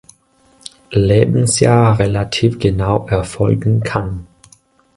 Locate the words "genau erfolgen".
2.57-3.83